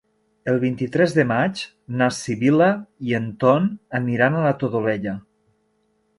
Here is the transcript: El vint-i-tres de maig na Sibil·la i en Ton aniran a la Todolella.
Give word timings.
El 0.51 0.55
vint-i-tres 0.61 1.11
de 1.17 1.25
maig 1.31 1.61
na 1.99 2.07
Sibil·la 2.21 2.71
i 3.11 3.15
en 3.19 3.29
Ton 3.45 3.69
aniran 4.01 4.41
a 4.41 4.43
la 4.49 4.57
Todolella. 4.65 5.17